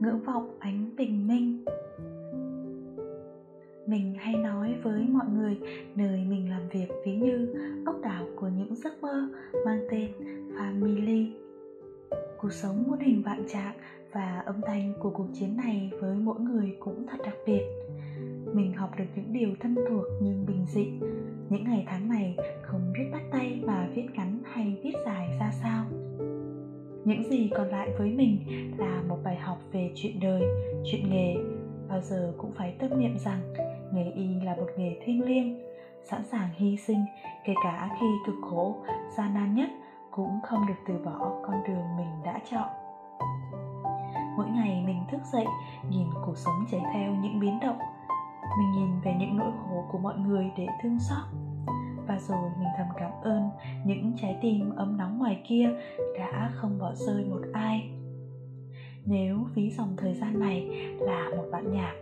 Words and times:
ngưỡng 0.00 0.20
vọng 0.20 0.56
ánh 0.58 0.96
bình 0.96 1.26
minh. 1.26 1.64
Mình 3.86 4.14
hay 4.18 4.34
nói 4.34 4.74
với 4.82 5.06
mọi 5.08 5.26
người, 5.34 5.58
nơi 5.94 6.24
mình 6.28 6.50
làm 6.50 6.68
việc 6.72 6.88
ví 7.04 7.16
như 7.16 7.54
ốc 7.86 7.96
đảo 8.02 8.26
của 8.36 8.48
những 8.48 8.74
giấc 8.74 9.02
mơ 9.02 9.28
mang 9.64 9.86
tên 9.90 10.10
family. 10.56 11.30
Cuộc 12.38 12.52
sống 12.52 12.84
muôn 12.88 12.98
hình 12.98 13.22
vạn 13.22 13.42
trạng 13.48 13.74
và 14.12 14.42
âm 14.46 14.60
thanh 14.66 14.92
của 15.00 15.10
cuộc 15.10 15.26
chiến 15.32 15.56
này 15.56 15.90
với 16.00 16.16
mỗi 16.16 16.40
người 16.40 16.76
cũng 16.80 17.06
thật 17.06 17.18
đặc 17.24 17.34
biệt. 17.46 17.62
Mình 18.54 18.72
học 18.72 18.90
được 18.98 19.04
những 19.16 19.32
điều 19.32 19.50
thân 19.60 19.74
thuộc 19.88 20.04
nhưng 20.22 20.46
bình 20.46 20.64
dị. 20.74 20.86
Những 21.50 21.64
ngày 21.64 21.84
tháng 21.88 22.08
này 22.08 22.36
không 22.62 22.92
biết 22.92 23.04
bắt 23.12 23.22
tay 23.32 23.62
mà 23.66 23.88
viết 23.94 24.06
ngắn 24.14 24.38
hay 24.44 24.80
viết 24.84 24.92
dài 25.06 25.28
ra 25.40 25.50
sao. 25.62 25.84
Những 27.04 27.24
gì 27.30 27.50
còn 27.56 27.68
lại 27.68 27.90
với 27.98 28.10
mình 28.10 28.38
là 28.78 29.02
một 29.08 29.18
học 29.56 29.64
về 29.72 29.90
chuyện 29.94 30.20
đời, 30.20 30.42
chuyện 30.84 31.10
nghề, 31.10 31.34
bao 31.88 32.00
giờ 32.00 32.32
cũng 32.38 32.52
phải 32.52 32.76
tâm 32.78 33.00
niệm 33.00 33.18
rằng 33.18 33.54
nghề 33.92 34.10
y 34.10 34.40
là 34.40 34.54
một 34.56 34.66
nghề 34.76 34.96
thiêng 35.04 35.24
liêng, 35.24 35.60
sẵn 36.02 36.24
sàng 36.24 36.48
hy 36.54 36.76
sinh, 36.76 37.04
kể 37.44 37.54
cả 37.64 37.96
khi 38.00 38.06
cực 38.26 38.34
khổ, 38.50 38.76
gian 39.16 39.34
nan 39.34 39.54
nhất 39.54 39.70
cũng 40.10 40.40
không 40.42 40.66
được 40.66 40.74
từ 40.88 40.94
bỏ 41.04 41.42
con 41.46 41.56
đường 41.68 41.96
mình 41.96 42.22
đã 42.24 42.40
chọn. 42.50 42.68
Mỗi 44.36 44.46
ngày 44.54 44.82
mình 44.86 45.00
thức 45.10 45.20
dậy, 45.32 45.46
nhìn 45.90 46.06
cuộc 46.26 46.36
sống 46.36 46.64
chảy 46.70 46.80
theo 46.94 47.14
những 47.14 47.40
biến 47.40 47.58
động. 47.62 47.78
Mình 48.58 48.72
nhìn 48.72 49.00
về 49.04 49.14
những 49.18 49.36
nỗi 49.36 49.52
khổ 49.52 49.84
của 49.92 49.98
mọi 49.98 50.18
người 50.18 50.50
để 50.56 50.66
thương 50.82 50.98
xót. 50.98 51.24
Và 52.06 52.18
rồi 52.18 52.50
mình 52.58 52.68
thầm 52.78 52.86
cảm 52.96 53.12
ơn 53.22 53.50
những 53.84 54.12
trái 54.16 54.38
tim 54.42 54.76
ấm 54.76 54.96
nóng 54.96 55.18
ngoài 55.18 55.42
kia 55.48 55.68
đã 56.18 56.50
không 56.54 56.78
bỏ 56.78 56.94
rơi 56.94 57.24
một 57.24 57.40
ai 57.52 57.95
nếu 59.06 59.36
ví 59.54 59.70
dòng 59.70 59.94
thời 59.96 60.14
gian 60.14 60.40
này 60.40 60.68
là 61.00 61.30
một 61.36 61.44
bản 61.52 61.72
nhạc, 61.72 61.94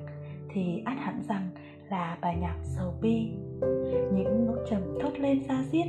thì 0.48 0.82
át 0.84 0.98
hẳn 0.98 1.22
rằng 1.28 1.48
là 1.90 2.18
bài 2.20 2.36
nhạc 2.40 2.56
sầu 2.62 2.94
bi. 3.02 3.28
Những 4.12 4.46
nốt 4.46 4.56
trầm 4.70 4.80
thốt 5.00 5.18
lên 5.18 5.42
ra 5.48 5.64
diết, 5.72 5.86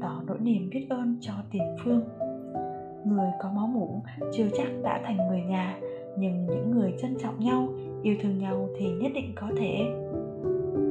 tỏ 0.00 0.22
nỗi 0.26 0.38
niềm 0.40 0.70
biết 0.70 0.86
ơn 0.90 1.16
cho 1.20 1.32
tiền 1.50 1.76
phương. 1.84 2.00
Người 3.04 3.30
có 3.40 3.52
máu 3.52 3.66
mủ 3.66 4.02
chưa 4.32 4.48
chắc 4.56 4.68
đã 4.82 5.00
thành 5.04 5.16
người 5.16 5.40
nhà, 5.40 5.78
nhưng 6.18 6.46
những 6.46 6.70
người 6.70 6.94
trân 7.02 7.16
trọng 7.18 7.40
nhau, 7.40 7.68
yêu 8.02 8.16
thương 8.22 8.38
nhau 8.38 8.68
thì 8.78 8.90
nhất 8.90 9.12
định 9.14 9.32
có 9.36 9.48
thể. 9.56 9.84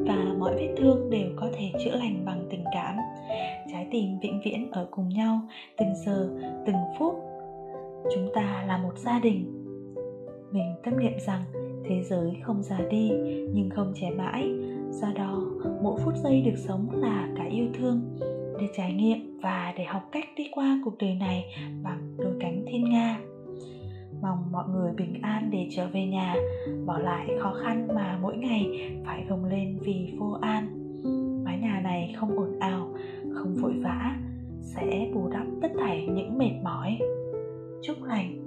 Và 0.08 0.36
mọi 0.40 0.56
vết 0.56 0.76
thương 0.78 1.10
đều 1.10 1.30
có 1.36 1.50
thể 1.54 1.72
chữa 1.84 1.96
lành 1.96 2.26
bằng 2.26 2.48
tình 2.50 2.64
cảm. 2.74 2.96
Trái 3.72 3.88
tim 3.92 4.20
vĩnh 4.22 4.42
viễn 4.46 4.72
ở 4.72 4.88
cùng 4.92 5.10
nhau 5.10 5.40
từng 5.78 5.96
giờ, 6.06 6.30
từng 6.66 6.76
phút. 7.00 7.16
Chúng 8.16 8.30
ta 8.34 8.64
là 8.68 8.78
một 8.78 8.98
gia 8.98 9.20
đình 9.20 9.67
mình 10.52 10.76
tâm 10.84 11.00
niệm 11.00 11.14
rằng 11.28 11.42
thế 11.84 12.04
giới 12.04 12.38
không 12.44 12.64
già 12.64 12.80
đi, 12.90 13.12
nhưng 13.54 13.70
không 13.70 13.94
trẻ 13.96 14.12
mãi. 14.18 14.50
Do 14.92 15.08
đó, 15.16 15.44
mỗi 15.82 16.00
phút 16.06 16.14
giây 16.24 16.42
được 16.42 16.58
sống 16.58 16.88
là 16.94 17.30
cả 17.36 17.44
yêu 17.44 17.66
thương. 17.74 18.02
Để 18.60 18.68
trải 18.76 18.94
nghiệm 18.94 19.40
và 19.42 19.74
để 19.78 19.84
học 19.84 20.02
cách 20.12 20.26
đi 20.38 20.44
qua 20.56 20.82
cuộc 20.86 20.98
đời 21.00 21.16
này 21.16 21.46
bằng 21.84 22.16
đôi 22.18 22.34
cánh 22.40 22.66
thiên 22.68 22.90
nga. 22.90 23.20
Mong 24.22 24.52
mọi 24.52 24.66
người 24.70 24.92
bình 24.98 25.22
an 25.22 25.50
để 25.52 25.68
trở 25.72 25.88
về 25.94 26.06
nhà, 26.06 26.36
bỏ 26.86 26.98
lại 26.98 27.28
khó 27.40 27.54
khăn 27.64 27.88
mà 27.96 28.20
mỗi 28.22 28.38
ngày 28.38 28.92
phải 29.06 29.26
gồng 29.30 29.46
lên 29.46 29.80
vì 29.82 30.14
vô 30.20 30.38
an. 30.42 30.68
Mái 31.46 31.60
nhà 31.60 31.82
này 31.84 32.16
không 32.20 32.38
ồn 32.38 32.60
ào, 32.60 32.90
không 33.34 33.56
vội 33.56 33.74
vã, 33.84 34.16
sẽ 34.62 35.12
bù 35.14 35.30
đắp 35.30 35.46
tất 35.62 35.72
thảy 35.80 36.08
những 36.08 36.38
mệt 36.38 36.54
mỏi. 36.64 36.98
Chúc 37.82 38.04
lành. 38.04 38.47